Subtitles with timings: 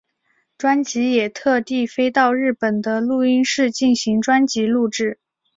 [0.57, 5.19] 专辑也特地飞到日本的录音室进行专辑录制。